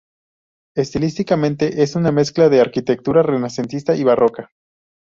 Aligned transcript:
Estilísticamente, 0.75 1.83
es 1.83 1.93
una 1.95 2.11
mezcla 2.11 2.49
de 2.49 2.59
arquitectura 2.59 3.21
renacentista 3.21 3.95
y 3.95 4.03
barroca. 4.03 4.49